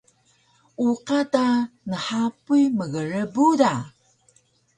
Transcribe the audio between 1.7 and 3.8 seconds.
nhapuy mgrbu da!